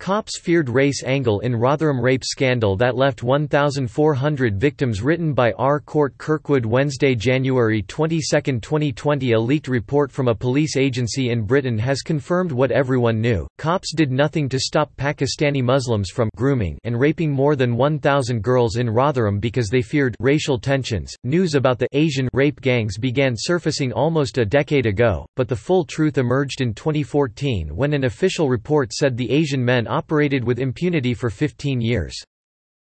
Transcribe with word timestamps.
Cops 0.00 0.38
feared 0.38 0.70
race 0.70 1.02
angle 1.04 1.40
in 1.40 1.54
Rotherham 1.54 2.00
rape 2.00 2.24
scandal 2.24 2.74
that 2.78 2.96
left 2.96 3.22
1,400 3.22 4.58
victims 4.58 5.02
written 5.02 5.34
by 5.34 5.52
R. 5.58 5.78
Cort 5.78 6.16
Kirkwood 6.16 6.64
Wednesday 6.64 7.14
January 7.14 7.82
22, 7.82 8.22
2020 8.60 9.32
A 9.32 9.38
leaked 9.38 9.68
report 9.68 10.10
from 10.10 10.28
a 10.28 10.34
police 10.34 10.78
agency 10.78 11.28
in 11.28 11.42
Britain 11.42 11.76
has 11.76 12.00
confirmed 12.00 12.50
what 12.50 12.70
everyone 12.70 13.20
knew, 13.20 13.46
cops 13.58 13.92
did 13.94 14.10
nothing 14.10 14.48
to 14.48 14.58
stop 14.58 14.90
Pakistani 14.96 15.62
Muslims 15.62 16.08
from 16.08 16.30
grooming 16.34 16.78
and 16.84 16.98
raping 16.98 17.30
more 17.30 17.54
than 17.54 17.76
1,000 17.76 18.40
girls 18.40 18.76
in 18.76 18.88
Rotherham 18.88 19.38
because 19.38 19.68
they 19.68 19.82
feared 19.82 20.16
racial 20.18 20.58
tensions. 20.58 21.14
News 21.24 21.54
about 21.54 21.78
the 21.78 21.88
Asian 21.92 22.26
rape 22.32 22.62
gangs 22.62 22.96
began 22.96 23.34
surfacing 23.36 23.92
almost 23.92 24.38
a 24.38 24.46
decade 24.46 24.86
ago, 24.86 25.26
but 25.36 25.46
the 25.46 25.54
full 25.54 25.84
truth 25.84 26.16
emerged 26.16 26.62
in 26.62 26.72
2014 26.72 27.76
when 27.76 27.92
an 27.92 28.04
official 28.04 28.48
report 28.48 28.94
said 28.94 29.14
the 29.14 29.30
Asian 29.30 29.62
men 29.62 29.88
operated 29.90 30.44
with 30.44 30.58
impunity 30.58 31.12
for 31.12 31.28
15 31.28 31.80
years. 31.80 32.16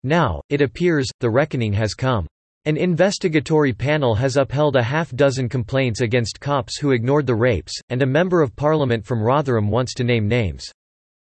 Now, 0.04 0.42
it 0.50 0.62
appears, 0.62 1.08
the 1.20 1.30
reckoning 1.30 1.74
has 1.74 1.94
come. 1.94 2.28
An 2.66 2.76
investigatory 2.76 3.72
panel 3.72 4.16
has 4.16 4.36
upheld 4.36 4.76
a 4.76 4.84
half-dozen 4.84 5.48
complaints 5.48 6.02
against 6.02 6.42
cops 6.42 6.78
who 6.78 6.92
ignored 6.92 7.26
the 7.26 7.34
rapes, 7.34 7.80
and 7.90 8.02
a 8.02 8.06
Member 8.06 8.42
of 8.42 8.56
Parliament 8.56 9.06
from 9.06 9.24
Rotherham 9.24 9.70
wants 9.70 9.94
to 9.94 10.04
name 10.04 10.28
names. 10.28 10.66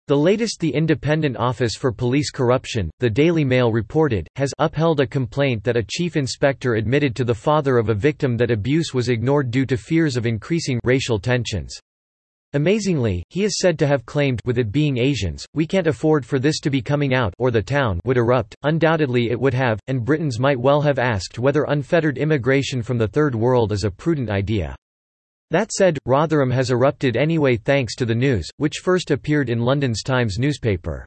The 0.08 0.18
latest 0.18 0.60
The 0.60 0.74
Independent 0.74 1.38
Office 1.38 1.76
for 1.76 1.92
Police 1.92 2.32
Corruption, 2.32 2.90
the 2.98 3.12
Daily 3.12 3.46
Mail 3.46 3.72
reported, 3.72 4.28
has 4.38 4.52
upheld 4.58 5.02
a 5.02 5.06
complaint 5.06 5.64
that 5.66 5.78
a 5.78 5.86
chief 5.88 6.18
inspector 6.18 6.74
admitted 6.74 7.16
to 7.16 7.24
the 7.24 7.36
father 7.36 7.78
of 7.78 7.90
a 7.90 7.94
victim 7.94 8.36
that 8.38 8.50
abuse 8.50 8.92
was 8.92 9.10
ignored 9.10 9.52
due 9.52 9.68
to 9.68 9.78
fears 9.78 10.18
of 10.18 10.26
increasing 10.26 10.80
racial 10.84 11.20
tensions. 11.20 11.80
Amazingly, 12.54 13.24
he 13.30 13.44
is 13.44 13.60
said 13.60 13.78
to 13.78 13.86
have 13.86 14.08
claimed 14.08 14.42
with 14.44 14.58
it 14.58 14.72
being 14.72 14.98
Asians, 14.98 15.46
we 15.54 15.68
can't 15.68 15.86
afford 15.86 16.26
for 16.26 16.40
this 16.40 16.60
to 16.62 16.72
be 16.72 16.82
coming 16.82 17.14
out 17.14 17.32
or 17.38 17.52
the 17.52 17.62
town 17.62 18.00
would 18.06 18.18
erupt, 18.18 18.56
undoubtedly 18.64 19.30
it 19.30 19.40
would 19.40 19.54
have, 19.54 19.80
and 19.86 20.04
Britons 20.04 20.40
might 20.40 20.60
well 20.60 20.82
have 20.82 20.98
asked 20.98 21.38
whether 21.38 21.66
unfettered 21.66 22.18
immigration 22.18 22.82
from 22.82 22.98
the 22.98 23.08
Third 23.08 23.36
World 23.36 23.72
is 23.72 23.84
a 23.84 23.92
prudent 23.92 24.32
idea. 24.32 24.76
That 25.52 25.72
said, 25.72 26.00
Rotherham 26.08 26.50
has 26.50 26.72
erupted 26.72 27.18
anyway 27.18 27.56
thanks 27.56 27.96
to 27.98 28.06
the 28.06 28.16
news, 28.16 28.50
which 28.58 28.82
first 28.84 29.12
appeared 29.12 29.52
in 29.52 29.60
London's 29.60 30.02
Times 30.02 30.40
newspaper. 30.40 31.06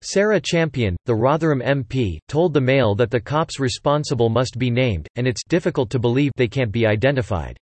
Sarah 0.00 0.40
Champion, 0.40 0.96
the 1.04 1.14
Rotherham 1.14 1.60
MP, 1.60 2.16
told 2.28 2.54
the 2.54 2.60
Mail 2.62 2.94
that 2.94 3.10
the 3.10 3.20
cops 3.20 3.60
responsible 3.60 4.30
must 4.30 4.58
be 4.58 4.70
named, 4.70 5.06
and 5.16 5.26
it's 5.26 5.44
difficult 5.44 5.90
to 5.90 5.98
believe 5.98 6.32
they 6.36 6.48
can't 6.48 6.72
be 6.72 6.86
identified. 6.86 7.58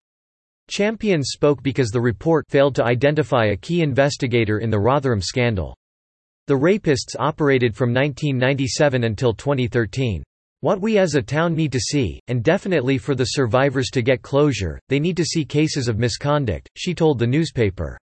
Champion 0.69 1.23
spoke 1.23 1.63
because 1.63 1.89
the 1.89 2.01
report 2.01 2.47
failed 2.49 2.75
to 2.75 2.85
identify 2.85 3.47
a 3.47 3.57
key 3.57 3.83
investigator 3.83 4.59
in 4.59 4.71
the 4.71 4.79
Rotherham 4.79 5.21
scandal. 5.21 5.75
The 6.47 6.55
rapists 6.55 7.17
operated 7.19 7.75
from 7.75 7.93
1997 7.93 9.05
until 9.05 9.35
2013. 9.35 10.23
What 10.61 10.81
we 10.81 10.99
as 10.99 11.15
a 11.15 11.23
town 11.23 11.55
need 11.55 11.73
to 11.73 11.81
see, 11.81 12.21
and 12.29 12.43
definitely 12.43 12.99
for 12.99 13.15
the 13.15 13.25
survivors 13.25 13.91
to 13.91 14.03
get 14.03 14.23
closure, 14.23 14.79
they 14.89 14.99
need 14.99 15.17
to 15.17 15.25
see 15.25 15.45
cases 15.45 15.89
of 15.89 15.99
misconduct, 15.99 16.69
she 16.77 16.95
told 16.95 17.19
the 17.19 17.27
newspaper. 17.27 17.99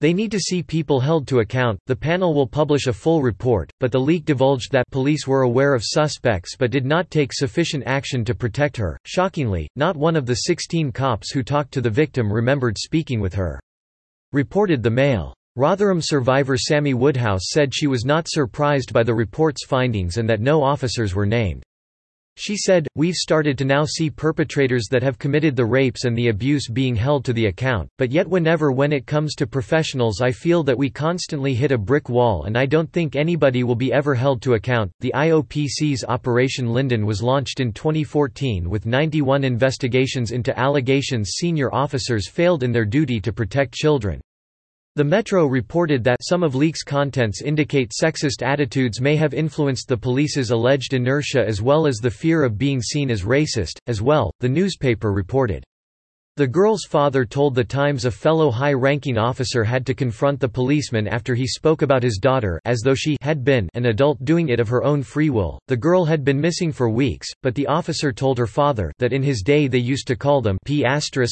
They 0.00 0.12
need 0.12 0.30
to 0.32 0.38
see 0.38 0.62
people 0.62 1.00
held 1.00 1.26
to 1.28 1.38
account. 1.38 1.78
The 1.86 1.96
panel 1.96 2.34
will 2.34 2.46
publish 2.46 2.86
a 2.86 2.92
full 2.92 3.22
report, 3.22 3.70
but 3.80 3.90
the 3.90 3.98
leak 3.98 4.26
divulged 4.26 4.70
that 4.72 4.90
police 4.90 5.26
were 5.26 5.42
aware 5.42 5.74
of 5.74 5.82
suspects 5.82 6.54
but 6.54 6.70
did 6.70 6.84
not 6.84 7.10
take 7.10 7.32
sufficient 7.32 7.82
action 7.86 8.22
to 8.26 8.34
protect 8.34 8.76
her. 8.76 8.98
Shockingly, 9.06 9.68
not 9.74 9.96
one 9.96 10.14
of 10.14 10.26
the 10.26 10.34
16 10.34 10.92
cops 10.92 11.30
who 11.30 11.42
talked 11.42 11.72
to 11.72 11.80
the 11.80 11.88
victim 11.88 12.30
remembered 12.30 12.76
speaking 12.76 13.20
with 13.20 13.32
her. 13.32 13.58
Reported 14.32 14.82
the 14.82 14.90
Mail. 14.90 15.32
Rotherham 15.56 16.02
survivor 16.02 16.58
Sammy 16.58 16.92
Woodhouse 16.92 17.44
said 17.50 17.74
she 17.74 17.86
was 17.86 18.04
not 18.04 18.28
surprised 18.28 18.92
by 18.92 19.02
the 19.02 19.14
report's 19.14 19.64
findings 19.64 20.18
and 20.18 20.28
that 20.28 20.42
no 20.42 20.62
officers 20.62 21.14
were 21.14 21.24
named. 21.24 21.62
She 22.38 22.56
said, 22.56 22.86
We've 22.94 23.14
started 23.14 23.56
to 23.58 23.64
now 23.64 23.84
see 23.84 24.10
perpetrators 24.10 24.88
that 24.90 25.02
have 25.02 25.18
committed 25.18 25.56
the 25.56 25.64
rapes 25.64 26.04
and 26.04 26.16
the 26.16 26.28
abuse 26.28 26.68
being 26.68 26.94
held 26.94 27.24
to 27.24 27.32
the 27.32 27.46
account, 27.46 27.88
but 27.96 28.12
yet 28.12 28.28
whenever 28.28 28.70
when 28.72 28.92
it 28.92 29.06
comes 29.06 29.34
to 29.36 29.46
professionals 29.46 30.20
I 30.20 30.32
feel 30.32 30.62
that 30.64 30.76
we 30.76 30.90
constantly 30.90 31.54
hit 31.54 31.72
a 31.72 31.78
brick 31.78 32.10
wall 32.10 32.44
and 32.44 32.58
I 32.58 32.66
don't 32.66 32.92
think 32.92 33.16
anybody 33.16 33.64
will 33.64 33.74
be 33.74 33.90
ever 33.90 34.14
held 34.14 34.42
to 34.42 34.52
account. 34.52 34.92
The 35.00 35.12
IOPC's 35.14 36.04
Operation 36.06 36.72
Linden 36.72 37.06
was 37.06 37.22
launched 37.22 37.60
in 37.60 37.72
2014 37.72 38.68
with 38.68 38.84
91 38.84 39.42
investigations 39.42 40.30
into 40.30 40.58
allegations 40.58 41.30
senior 41.36 41.74
officers 41.74 42.28
failed 42.28 42.62
in 42.62 42.70
their 42.70 42.84
duty 42.84 43.18
to 43.20 43.32
protect 43.32 43.72
children. 43.72 44.20
The 44.96 45.04
Metro 45.04 45.44
reported 45.44 46.02
that 46.04 46.20
some 46.22 46.42
of 46.42 46.54
leaks' 46.54 46.82
contents 46.82 47.42
indicate 47.42 47.92
sexist 47.92 48.42
attitudes 48.42 48.98
may 48.98 49.14
have 49.16 49.34
influenced 49.34 49.88
the 49.88 49.96
police's 49.98 50.50
alleged 50.50 50.94
inertia 50.94 51.46
as 51.46 51.60
well 51.60 51.86
as 51.86 51.98
the 51.98 52.10
fear 52.10 52.42
of 52.42 52.56
being 52.56 52.80
seen 52.80 53.10
as 53.10 53.22
racist, 53.22 53.78
as 53.88 54.00
well, 54.00 54.32
the 54.40 54.48
newspaper 54.48 55.12
reported. 55.12 55.62
The 56.38 56.46
girl's 56.46 56.84
father 56.84 57.24
told 57.24 57.54
The 57.54 57.64
Times 57.64 58.04
a 58.04 58.10
fellow 58.10 58.50
high-ranking 58.50 59.16
officer 59.16 59.64
had 59.64 59.86
to 59.86 59.94
confront 59.94 60.38
the 60.38 60.46
policeman 60.46 61.08
after 61.08 61.34
he 61.34 61.46
spoke 61.46 61.80
about 61.80 62.02
his 62.02 62.18
daughter 62.18 62.60
as 62.66 62.82
though 62.82 62.94
she 62.94 63.16
had 63.22 63.42
been 63.42 63.70
an 63.72 63.86
adult 63.86 64.22
doing 64.22 64.50
it 64.50 64.60
of 64.60 64.68
her 64.68 64.84
own 64.84 65.02
free 65.02 65.30
will. 65.30 65.58
The 65.68 65.78
girl 65.78 66.04
had 66.04 66.26
been 66.26 66.38
missing 66.38 66.72
for 66.72 66.90
weeks, 66.90 67.26
but 67.42 67.54
the 67.54 67.66
officer 67.66 68.12
told 68.12 68.36
her 68.36 68.46
father 68.46 68.92
that 68.98 69.14
in 69.14 69.22
his 69.22 69.40
day 69.40 69.66
they 69.66 69.78
used 69.78 70.06
to 70.08 70.14
call 70.14 70.42
them 70.42 70.58
P 70.66 70.82
shaggers 70.82 71.30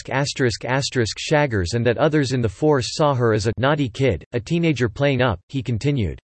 and 1.75 1.85
that 1.85 1.99
others 1.99 2.33
in 2.33 2.41
the 2.41 2.49
force 2.49 2.97
saw 2.97 3.15
her 3.15 3.35
as 3.35 3.47
a 3.47 3.53
naughty 3.59 3.91
kid, 3.91 4.25
a 4.33 4.41
teenager 4.41 4.89
playing 4.89 5.21
up, 5.21 5.39
he 5.51 5.63
continued. 5.63 6.19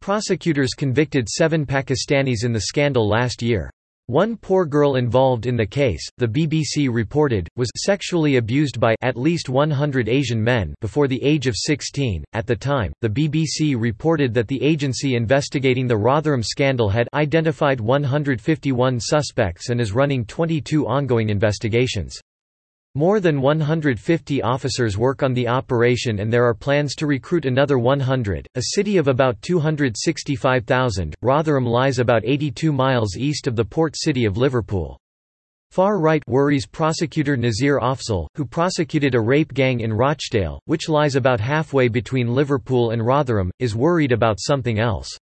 Prosecutors 0.00 0.74
convicted 0.76 1.28
seven 1.28 1.64
Pakistanis 1.64 2.42
in 2.42 2.52
the 2.52 2.62
scandal 2.62 3.08
last 3.08 3.40
year. 3.40 3.70
One 4.10 4.36
poor 4.36 4.66
girl 4.66 4.96
involved 4.96 5.46
in 5.46 5.54
the 5.54 5.64
case, 5.64 6.04
the 6.18 6.26
BBC 6.26 6.92
reported, 6.92 7.46
was 7.54 7.70
sexually 7.76 8.38
abused 8.38 8.80
by 8.80 8.96
at 9.02 9.16
least 9.16 9.48
100 9.48 10.08
Asian 10.08 10.42
men 10.42 10.74
before 10.80 11.06
the 11.06 11.22
age 11.22 11.46
of 11.46 11.54
16. 11.56 12.24
At 12.32 12.44
the 12.44 12.56
time, 12.56 12.92
the 13.02 13.08
BBC 13.08 13.80
reported 13.80 14.34
that 14.34 14.48
the 14.48 14.60
agency 14.64 15.14
investigating 15.14 15.86
the 15.86 15.96
Rotherham 15.96 16.42
scandal 16.42 16.88
had 16.88 17.06
identified 17.14 17.80
151 17.80 18.98
suspects 18.98 19.68
and 19.68 19.80
is 19.80 19.92
running 19.92 20.24
22 20.24 20.88
ongoing 20.88 21.30
investigations. 21.30 22.20
More 22.96 23.20
than 23.20 23.40
150 23.40 24.42
officers 24.42 24.98
work 24.98 25.22
on 25.22 25.32
the 25.32 25.46
operation 25.46 26.18
and 26.18 26.32
there 26.32 26.44
are 26.44 26.54
plans 26.54 26.96
to 26.96 27.06
recruit 27.06 27.44
another 27.46 27.78
100. 27.78 28.48
A 28.56 28.62
city 28.74 28.96
of 28.96 29.06
about 29.06 29.40
265,000, 29.42 31.14
Rotherham 31.22 31.64
lies 31.64 32.00
about 32.00 32.24
82 32.24 32.72
miles 32.72 33.16
east 33.16 33.46
of 33.46 33.54
the 33.54 33.64
port 33.64 33.94
city 33.96 34.24
of 34.24 34.36
Liverpool. 34.36 34.98
Far 35.70 36.00
right 36.00 36.24
worries 36.26 36.66
prosecutor 36.66 37.36
Nazir 37.36 37.78
Afzal, 37.78 38.26
who 38.34 38.44
prosecuted 38.44 39.14
a 39.14 39.20
rape 39.20 39.54
gang 39.54 39.82
in 39.82 39.92
Rochdale, 39.92 40.58
which 40.64 40.88
lies 40.88 41.14
about 41.14 41.38
halfway 41.38 41.86
between 41.86 42.34
Liverpool 42.34 42.90
and 42.90 43.06
Rotherham, 43.06 43.52
is 43.60 43.76
worried 43.76 44.10
about 44.10 44.40
something 44.40 44.80
else. 44.80 45.16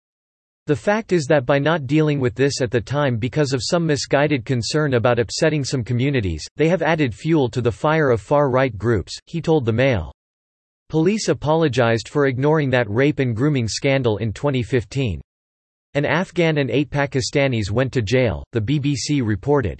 The 0.66 0.74
fact 0.74 1.12
is 1.12 1.26
that 1.26 1.46
by 1.46 1.60
not 1.60 1.86
dealing 1.86 2.18
with 2.18 2.34
this 2.34 2.60
at 2.60 2.72
the 2.72 2.80
time 2.80 3.18
because 3.18 3.52
of 3.52 3.62
some 3.62 3.86
misguided 3.86 4.44
concern 4.44 4.94
about 4.94 5.20
upsetting 5.20 5.62
some 5.62 5.84
communities, 5.84 6.44
they 6.56 6.68
have 6.68 6.82
added 6.82 7.14
fuel 7.14 7.48
to 7.50 7.60
the 7.60 7.70
fire 7.70 8.10
of 8.10 8.20
far-right 8.20 8.76
groups, 8.76 9.16
he 9.26 9.40
told 9.40 9.64
the 9.64 9.72
Mail. 9.72 10.10
Police 10.88 11.28
apologized 11.28 12.08
for 12.08 12.26
ignoring 12.26 12.70
that 12.70 12.90
rape 12.90 13.20
and 13.20 13.36
grooming 13.36 13.68
scandal 13.68 14.16
in 14.16 14.32
2015. 14.32 15.20
An 15.94 16.04
Afghan 16.04 16.58
and 16.58 16.68
eight 16.70 16.90
Pakistanis 16.90 17.70
went 17.70 17.92
to 17.92 18.02
jail, 18.02 18.44
the 18.50 18.60
BBC 18.60 19.24
reported. 19.24 19.78